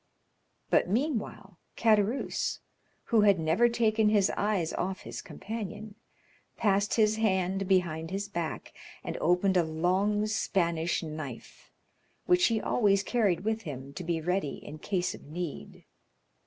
But, 0.71 0.89
meanwhile, 0.89 1.59
Caderousse, 1.77 2.57
who 3.13 3.21
had 3.21 3.37
never 3.39 3.69
taken 3.69 4.09
his 4.09 4.31
eyes 4.35 4.73
off 4.73 5.01
his 5.01 5.21
companion, 5.21 5.93
passed 6.57 6.95
his 6.95 7.17
hand 7.17 7.67
behind 7.67 8.09
his 8.09 8.27
back, 8.27 8.73
and 9.03 9.15
opened 9.21 9.57
a 9.57 9.63
long 9.63 10.25
Spanish 10.25 11.03
knife, 11.03 11.69
which 12.25 12.47
he 12.47 12.59
always 12.59 13.03
carried 13.03 13.41
with 13.41 13.61
him, 13.61 13.93
to 13.93 14.03
be 14.03 14.19
ready 14.19 14.55
in 14.65 14.79
case 14.79 15.13
of 15.13 15.21
need. 15.27 15.85